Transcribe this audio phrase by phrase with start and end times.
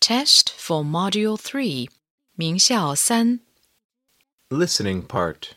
[0.00, 1.88] Test for Module 3,
[2.34, 3.40] 名校三
[4.48, 5.54] Listening part.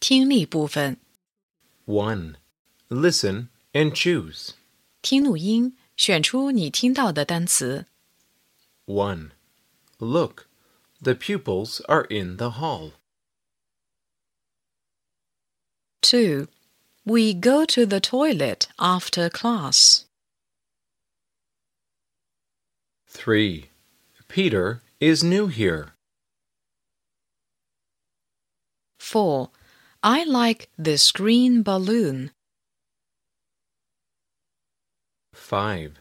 [0.00, 0.98] 听力部分，
[1.86, 2.36] 1.
[2.88, 4.50] Listen and choose.
[5.00, 7.86] 听录音，选出你听到的单词。
[8.86, 9.30] 1.
[9.98, 10.46] Look,
[11.00, 12.92] the pupils are in the hall.
[16.02, 16.48] 2.
[17.04, 20.04] We go to the toilet after class.
[23.08, 23.67] 3.
[24.29, 25.95] Peter is new here.
[28.99, 29.49] 4.
[30.03, 32.31] I like this green balloon.
[35.33, 35.97] 5.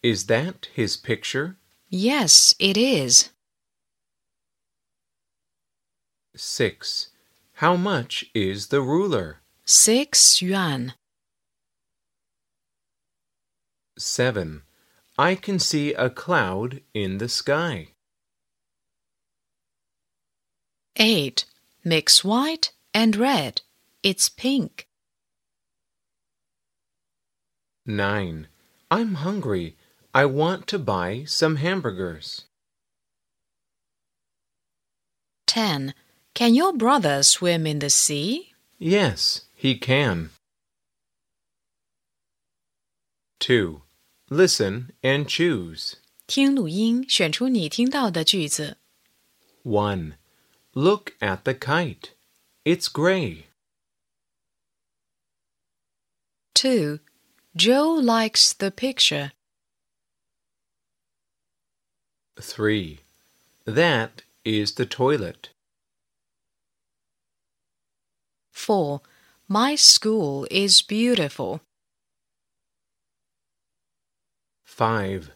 [0.00, 1.56] Is that his picture?
[1.88, 3.30] Yes, it is.
[6.36, 7.10] 6.
[7.54, 9.40] How much is the ruler?
[9.64, 10.94] 6 yuan.
[13.98, 14.62] 7.
[15.18, 17.88] I can see a cloud in the sky.
[20.96, 21.44] 8.
[21.84, 23.62] Mix white and red.
[24.02, 24.88] It's pink.
[27.84, 28.46] 9.
[28.90, 29.76] I'm hungry.
[30.14, 32.44] I want to buy some hamburgers.
[35.46, 35.92] 10.
[36.34, 38.52] Can your brother swim in the sea?
[38.78, 40.30] Yes, he can.
[43.40, 43.81] 2.
[44.31, 45.95] Listen and choose.
[46.27, 48.77] 听录音，选出你听到的句子。
[49.63, 50.17] 1.
[50.73, 52.11] Look at the kite.
[52.63, 53.45] It's gray.
[56.53, 56.99] 2.
[57.55, 59.31] Joe likes the picture.
[62.35, 62.99] 3.
[63.65, 65.49] That is the toilet.
[68.51, 69.01] 4.
[69.47, 71.61] My school is beautiful.
[74.71, 75.31] 5.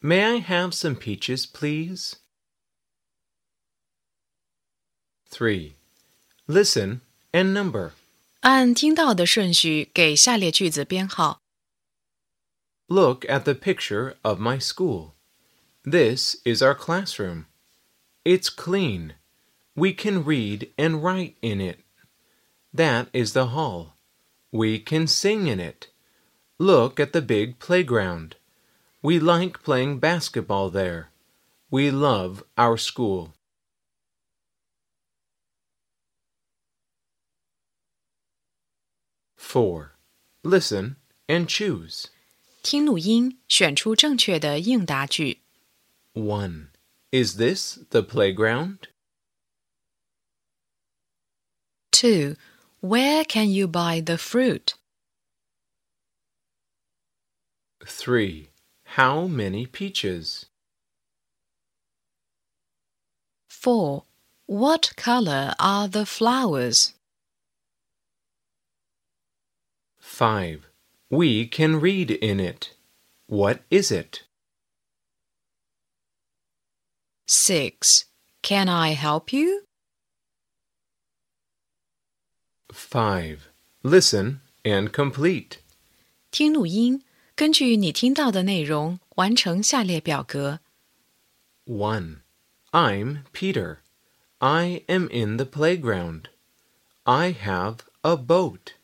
[0.00, 2.16] May I have some peaches, please?
[5.28, 5.74] 3.
[6.46, 7.00] Listen
[7.32, 7.92] and number.
[8.40, 11.42] 按听到的顺序给下列句子编号。
[12.86, 15.14] Look at the picture of my school.
[15.82, 17.46] This is our classroom.
[18.24, 19.14] It's clean.
[19.74, 21.80] We can read and write in it.
[22.72, 23.94] That is the hall.
[24.50, 25.88] We can sing in it.
[26.58, 28.36] Look at the big playground.
[29.02, 31.10] We like playing basketball there.
[31.70, 33.34] We love our school.
[39.36, 39.92] Four.
[40.42, 40.96] Listen
[41.28, 42.06] and choose.
[42.62, 45.42] 听录音，选出正确的应答句。
[46.14, 46.68] 1.
[47.12, 48.88] Is this the playground?
[51.92, 52.36] 2.
[52.80, 54.74] Where can you buy the fruit?
[57.84, 58.48] 3.
[58.90, 60.46] How many peaches?
[63.48, 64.04] 4.
[64.46, 66.94] What color are the flowers?
[69.98, 70.66] 5.
[71.10, 72.74] We can read in it.
[73.26, 74.22] What is it?
[77.26, 78.04] 6.
[78.42, 79.62] Can I help you?
[82.72, 83.48] 5.
[83.82, 85.58] Listen and complete.
[86.30, 87.02] 听录音，
[87.34, 90.60] 根据你听到的内容完成下列表格。
[91.66, 92.20] 1.
[92.70, 93.78] I'm Peter.
[94.38, 96.28] I am in the playground.
[97.04, 98.74] I have a boat.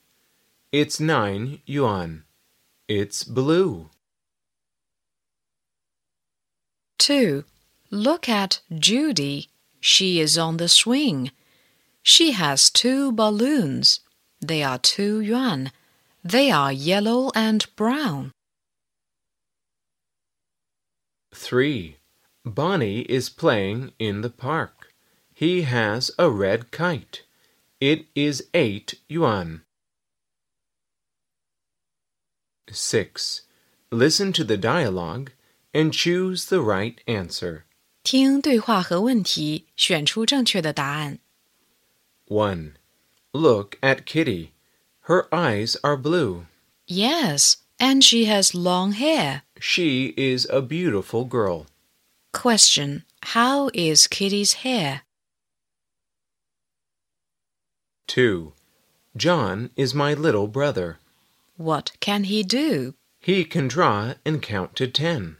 [0.71, 2.25] It's 9 yuan.
[2.89, 3.91] It's blue.
[6.99, 7.45] 2.
[7.91, 9.49] Look at Judy.
[9.81, 11.31] She is on the swing.
[12.03, 14.01] She has two balloons.
[14.41, 15.73] They are two yuan.
[16.25, 18.33] They are yellow and brown.
[21.35, 21.97] 3.
[22.45, 24.93] Bonnie is playing in the park.
[25.35, 27.23] He has a red kite.
[27.81, 29.63] It is 8 yuan.
[32.71, 33.43] 6.
[33.91, 35.33] Listen to the dialogue
[35.75, 37.65] and choose the right answer.
[38.03, 41.19] 听对话和问题，选出正确的答案。
[42.27, 42.75] 1.
[43.33, 44.53] Look at Kitty.
[45.07, 46.47] Her eyes are blue.
[46.87, 49.44] Yes, and she has long hair.
[49.60, 51.68] She is a beautiful girl.
[52.34, 55.02] Question How is Kitty's hair?
[58.08, 58.54] 2.
[59.16, 61.00] John is my little brother.
[61.58, 62.94] What can he do?
[63.20, 65.38] He can draw and count to 10,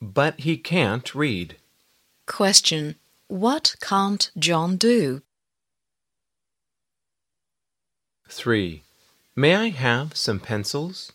[0.00, 1.56] but he can't read.
[2.26, 2.96] Question
[3.26, 5.22] What can't John do?
[8.28, 8.82] 3.
[9.34, 11.12] May I have some pencils?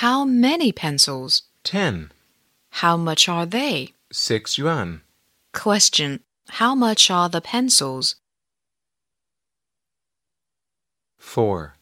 [0.00, 1.44] How many pencils?
[1.64, 2.12] 10.
[2.82, 3.94] How much are they?
[4.12, 5.00] 6 yuan.
[5.54, 6.20] Question.
[6.60, 8.16] How much are the pencils?
[11.16, 11.76] 4.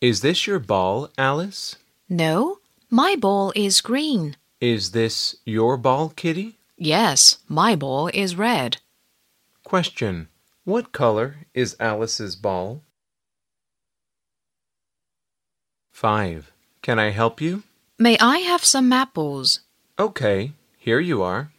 [0.00, 1.74] Is this your ball, Alice?
[2.08, 4.36] No, my ball is green.
[4.60, 6.58] Is this your ball, Kitty?
[6.78, 8.76] Yes, my ball is red.
[9.64, 10.28] Question.
[10.62, 12.82] What color is Alice's ball?
[15.90, 16.52] 5.
[16.84, 17.62] Can I help you?
[17.98, 19.60] May I have some apples?
[19.98, 21.50] Okay, here you are.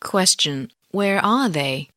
[0.00, 0.72] Question.
[0.90, 1.88] Where are they?